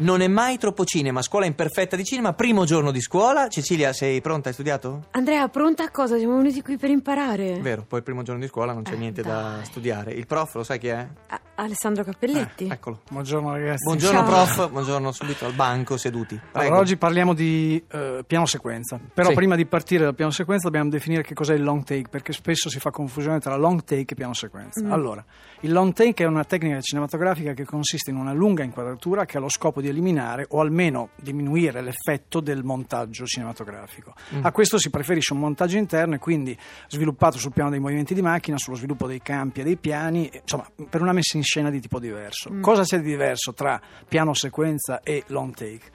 [0.00, 3.48] Non è mai troppo cinema, scuola imperfetta di cinema, primo giorno di scuola.
[3.48, 4.48] Cecilia, sei pronta?
[4.48, 5.04] Hai studiato?
[5.10, 6.16] Andrea, pronta a cosa?
[6.16, 7.58] Siamo venuti qui per imparare.
[7.60, 9.64] Vero, poi il primo giorno di scuola non c'è Eh, niente da dai.
[9.66, 10.12] studiare.
[10.12, 11.06] Il prof, lo sai chi è?
[11.28, 12.66] A- Alessandro Cappelletti.
[12.68, 13.00] Eh, eccolo.
[13.10, 13.84] Buongiorno ragazzi.
[13.84, 14.26] Buongiorno Ciao.
[14.28, 16.34] prof, buongiorno subito al banco, seduti.
[16.36, 16.58] Prego.
[16.66, 18.98] Allora, oggi parliamo di eh, piano sequenza.
[19.12, 19.34] Però Sì.
[19.34, 22.70] prima di partire dal piano sequenza dobbiamo definire che cos'è il long take, perché spesso
[22.70, 24.80] si fa confusione tra long take e piano sequenza.
[24.88, 25.22] Allora,
[25.60, 29.40] il long take è una tecnica cinematografica che consiste in una lunga inquadratura che ha
[29.40, 34.14] lo scopo di eliminare o almeno diminuire l'effetto del montaggio cinematografico.
[34.40, 36.56] A questo si preferisce un montaggio interno e quindi
[36.88, 40.66] sviluppato sul piano dei movimenti di macchina, sullo sviluppo dei campi e dei piani, insomma,
[40.88, 42.48] per una messa in scena di tipo diverso.
[42.60, 45.90] Cosa c'è di diverso tra piano sequenza e long take?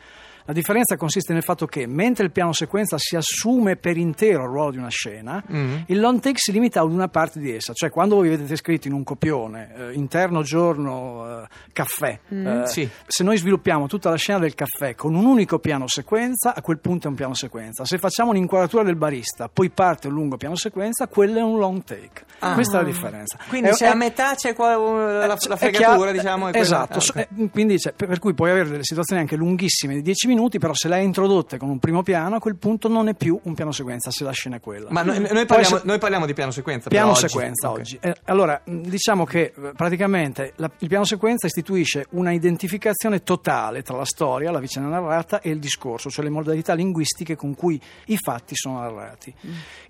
[0.46, 4.50] La differenza consiste nel fatto che mentre il piano sequenza si assume per intero il
[4.50, 5.76] ruolo di una scena, Mm.
[5.88, 8.88] il long take si limita ad una parte di essa, cioè quando voi vedete scritto
[8.88, 12.88] in un copione eh, interno giorno eh, caffè, eh, Sì.
[13.08, 16.78] se noi sviluppiamo tutta la scena del caffè con un unico piano sequenza, a quel
[16.80, 17.84] punto è un piano sequenza.
[17.86, 21.84] Se facciamo un'inquadratura del barista, poi parte un lungo piano sequenza, quello è un long
[21.84, 22.24] take.
[22.40, 22.54] Ah.
[22.54, 23.38] Questa è la differenza.
[23.50, 26.54] Quindi È- se è- a metà c'è qua, la, la è fregatura, chiaro- diciamo.
[26.54, 27.28] esatto, ah, so- ok.
[27.36, 30.34] eh, quindi cioè, per, per cui puoi avere delle situazioni anche lunghissime di 10 minuti,
[30.60, 33.40] però se le hai introdotte con un primo piano, a quel punto non è più
[33.44, 34.90] un piano sequenza, se la scena è quella.
[34.92, 36.90] Ma noi, noi parliamo, essere- noi parliamo di piano sequenza.
[36.90, 37.20] Piano oggi.
[37.28, 37.78] sequenza Ok.
[37.80, 37.98] oggi.
[38.02, 43.82] Eh, allora, mh, diciamo che eh, praticamente la- il piano sequenza istituisce una identificazione totale
[43.82, 47.80] tra la storia, la vicenda narrata e il discorso, cioè le modalità linguistiche con cui
[48.08, 49.34] i fatti sono narrati.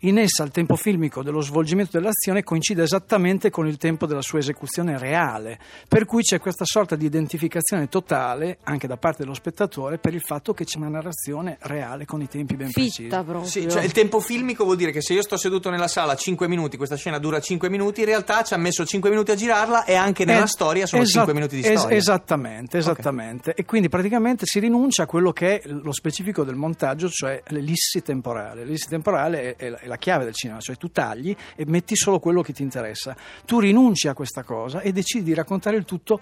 [0.02, 4.40] In essa il tempo filmico dello svolgimento dell'azione coincide esattamente con il tempo della sua
[4.40, 5.58] esecuzione reale,
[5.88, 10.22] per cui c'è questa sorta di identificazione totale anche da parte dello spettatore per il
[10.22, 13.10] fatto che c'è una narrazione reale con i tempi ben precisi.
[13.44, 16.48] Sì, cioè il tempo filmico vuol dire che se io sto seduto nella sala 5
[16.48, 19.86] minuti, questa scena dura 5 minuti, in realtà ci ha messo 5 minuti a girarla
[19.86, 21.98] e anche nella Eh, storia sono esat- 5 minuti di es- storia.
[21.98, 23.54] esattamente, esattamente.
[23.54, 28.02] E quindi praticamente si rinuncia a quello che è lo specifico del montaggio, cioè l'ellissi
[28.02, 28.64] temporale.
[28.64, 31.96] L'ellissi temporale è, è la, è la chiave del cinema, cioè tu tagli e metti
[31.96, 33.16] solo quello che ti interessa.
[33.46, 36.20] Tu rinunci a questa cosa e decidi di raccontare il tutto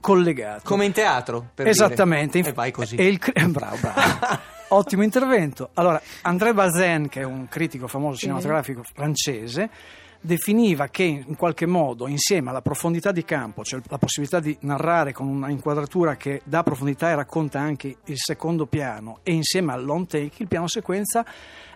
[0.00, 0.62] collegato.
[0.64, 2.38] Come in teatro, per Esattamente.
[2.38, 2.50] dire.
[2.50, 2.96] E vai così.
[2.96, 3.18] E il
[3.48, 4.54] bravo, bravo.
[4.68, 5.70] Ottimo intervento.
[5.74, 9.70] Allora, André Bazin, che è un critico famoso cinematografico francese,
[10.20, 15.12] definiva che in qualche modo, insieme alla profondità di campo, cioè la possibilità di narrare
[15.12, 19.84] con una inquadratura che dà profondità e racconta anche il secondo piano, e insieme al
[19.84, 21.24] long take, il piano sequenza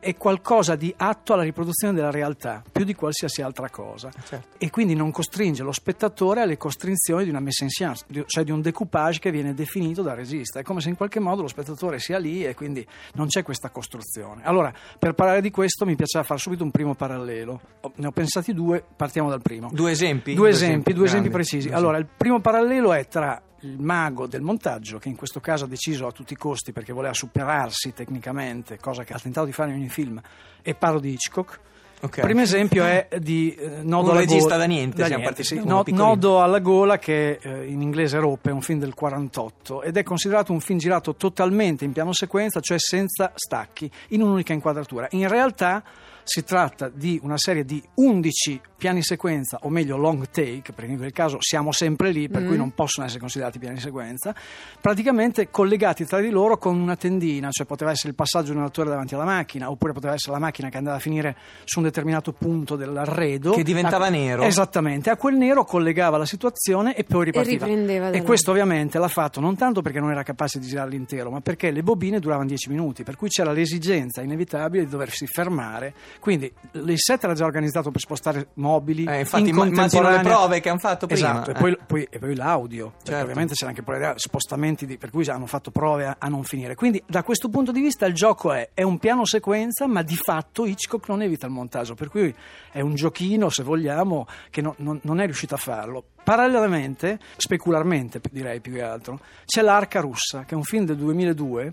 [0.01, 4.11] è qualcosa di atto alla riproduzione della realtà, più di qualsiasi altra cosa.
[4.25, 4.57] Certo.
[4.59, 8.51] E quindi non costringe lo spettatore alle costrinzioni di una messa in di- cioè di
[8.51, 10.59] un decoupage che viene definito dal regista.
[10.59, 12.85] È come se in qualche modo lo spettatore sia lì e quindi
[13.15, 14.43] non c'è questa costruzione.
[14.45, 17.61] Allora, per parlare di questo mi piaceva fare subito un primo parallelo.
[17.97, 19.71] Ne ho pensati due, partiamo dal primo.
[19.73, 20.35] Due esempi?
[20.35, 21.67] Due esempi, due esempi precisi.
[21.69, 25.65] Due Allora, il primo parallelo è tra il mago del montaggio, che in questo caso
[25.65, 29.53] ha deciso a tutti i costi perché voleva superarsi tecnicamente, cosa che ha tentato di
[29.53, 30.21] fare in ogni film,
[30.63, 31.59] e parlo di Hitchcock.
[32.03, 32.17] Ok.
[32.17, 34.57] Il primo esempio è di eh, Nodo alla gola.
[34.57, 35.55] da niente, siamo partiti sì.
[35.57, 35.85] da No-.
[35.89, 40.03] Nodo alla gola, che eh, in inglese Rope, è un film del 48 ed è
[40.03, 45.09] considerato un film girato totalmente in piano sequenza, cioè senza stacchi, in un'unica inquadratura.
[45.11, 45.83] In realtà
[46.25, 50.97] si tratta di una serie di 11 piani sequenza, o meglio long take, perché in
[50.97, 54.35] quel caso siamo sempre lì, per cui non possono essere considerati piani sequenza,
[54.81, 58.65] praticamente collegati tra di loro con una tendina, cioè poteva essere il passaggio di un
[58.65, 61.85] attore davanti alla macchina, oppure poteva essere la macchina che andava a finire su un
[61.85, 63.53] determinato punto dell'arredo.
[63.53, 64.45] Che diventava A- nero.
[64.45, 67.67] Esattamente, a quel nero collegava la situazione e poi ripartiva.
[67.67, 68.23] E là.
[68.23, 71.71] questo ovviamente l'ha fatto non tanto perché non era capace di girarlo intero, ma perché
[71.71, 75.93] le bobine duravano 10 minuti, per cui c'era l'esigenza inevitabile di doversi fermare.
[76.19, 79.05] Quindi il set era già organizzato per spostare mobili.
[79.05, 81.31] Eh, infatti in imma- immagino le prove che hanno fatto prima.
[81.31, 83.23] Esatto, e poi, poi- e poi l'audio, Certo.
[83.23, 86.75] ovviamente c'era anche poi spostamenti di- per cui hanno fatto prove a, a non finire.
[86.75, 90.17] Quindi da questo punto di vista il gioco è, è un piano sequenza, ma di
[90.17, 92.35] fatto Hitchcock non evita il montaggio, per cui
[92.73, 96.05] è un giochino, se vogliamo, che no- non- non è riuscito a farlo.
[96.31, 101.73] Parallelamente, specularmente direi più che altro, c'è L'Arca russa, che è un film del 2002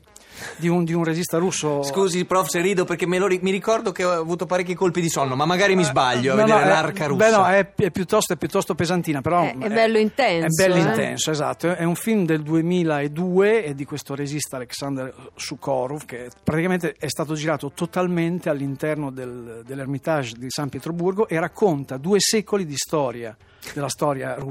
[0.58, 1.84] di un, di un regista russo.
[1.84, 5.00] Scusi, prof, se rido perché me lo ri- mi ricordo che ho avuto parecchi colpi
[5.00, 7.30] di sonno, ma magari mi sbaglio a No, no, vedere è- l'arca russa.
[7.30, 10.76] Beh, no, è, è piuttosto, è piuttosto pesantina, però È- è bello intenso, È bello
[10.76, 10.80] eh.
[10.88, 11.76] intenso, esatto.
[11.76, 17.36] È un film del 2002 e di questo regista Alexander Sukhorov che praticamente è stato
[17.36, 23.36] girato totalmente all'interno del- dell'Ermitage di San Pietroburgo e racconta due secoli di storia
[23.74, 24.47] della storia russa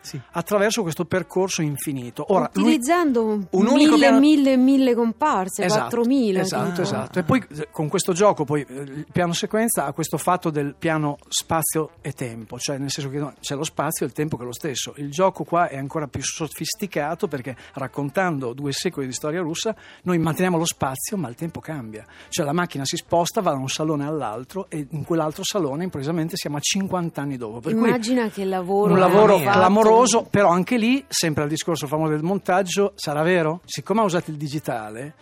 [0.00, 0.20] Sì.
[0.32, 2.24] attraverso questo percorso infinito.
[2.32, 6.40] Ora, lui- Utilizzando un un unico mille, piano- mille, mille comparse, Esatto, 4.000.
[6.40, 6.82] esatto, tipo.
[6.82, 7.18] esatto.
[7.18, 10.74] E poi eh, con questo gioco poi eh, il piano sequenza ha questo fatto del
[10.78, 14.36] piano spazio e tempo, cioè nel senso che no, c'è lo spazio e il tempo
[14.36, 14.92] che è lo stesso.
[14.96, 20.18] Il gioco qua è ancora più sofisticato perché raccontando due secoli di storia russa noi
[20.18, 22.04] manteniamo lo spazio ma il tempo cambia.
[22.28, 26.36] Cioè la macchina si sposta, va da un salone all'altro e in quell'altro salone improvvisamente
[26.36, 27.60] siamo a 50 anni dopo.
[27.60, 28.92] Per cui Immagina che lavoro.
[28.92, 29.58] un lavoro hanno fatto.
[29.58, 33.60] clamoroso, però anche lì, sempre al discorso famoso del montaggio, sarà vero?
[33.64, 35.14] Siccome ha usato il digitale,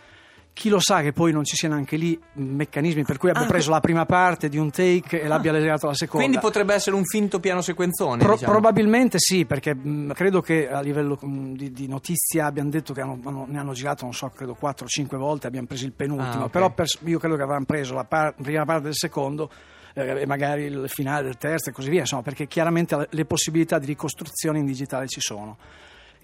[0.54, 3.46] chi lo sa che poi non ci siano anche lì meccanismi per cui abbia Ah.
[3.46, 6.26] preso la prima parte di un take e l'abbia legato alla seconda.
[6.26, 8.22] Quindi potrebbe essere un finto piano sequenzone.
[8.22, 8.52] Pro- diciamo.
[8.52, 13.00] Probabilmente sì, perché mh, credo che a livello mh, di, di notizia abbiano detto che
[13.00, 15.92] hanno- hanno- ne hanno girato, non so, credo 4 o 5 volte, abbiamo preso il
[15.92, 16.50] penultimo, Ah, ok.
[16.50, 19.48] però per- io credo che avranno preso la par- prima parte del secondo
[19.94, 23.86] eh, magari il finale del terzo e così via, insomma, perché chiaramente le possibilità di
[23.86, 25.56] ricostruzione in digitale ci sono.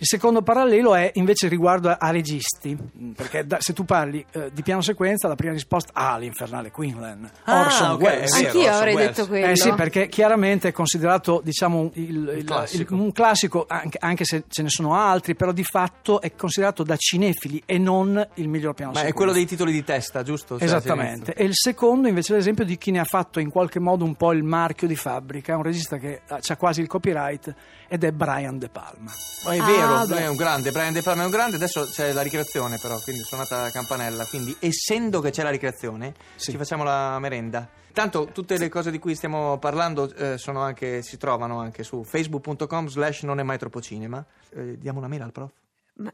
[0.00, 4.24] Il secondo parallelo è invece riguardo a, a registi, mh, perché da- se tu parli
[4.32, 8.30] eh, di piano sequenza la prima risposta ah, l'infernale Quinlan, Ah, Orson ok, Welles.
[8.32, 9.16] è vero, Anch'io Orson avrei Welles.
[9.16, 9.46] detto quello.
[9.46, 12.94] Eh sì, perché chiaramente è considerato diciamo, il, il- classico.
[12.94, 16.84] il- un classico, anche, anche se ce ne sono altri, però di fatto è considerato
[16.84, 19.16] da cinefili e non il miglior piano Ma è sequenza.
[19.16, 20.58] quello dei titoli di testa, giusto?
[20.58, 21.34] Cioè, Esattamente.
[21.34, 24.14] E il secondo invece è l'esempio di chi ne ha fatto in qualche modo un
[24.14, 27.52] po' il marchio di fabbrica, un regista che ha quasi il copyright
[27.88, 29.10] ed è Brian De Palma.
[29.44, 30.20] Ma è Ah, vero, beh.
[30.20, 33.22] è un grande, Brian De Palma è un grande, adesso c'è la ricreazione però, quindi
[33.22, 36.50] suonata la campanella, quindi essendo che c'è la ricreazione Sì.
[36.52, 37.68] ci facciamo la merenda.
[37.92, 42.04] Tanto tutte le cose di cui stiamo parlando eh, sono anche, si trovano anche su
[42.04, 44.24] facebook.com slash non è mai troppo cinema.
[44.50, 45.50] Eh, diamo una mail al prof.
[45.94, 46.12] Ma-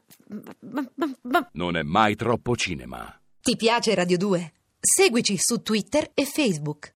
[0.61, 3.21] ma- ma- Non è mai troppo cinema.
[3.41, 4.53] Ti piace Radio 2?
[4.81, 6.91] Seguici su Twitter e Facebook.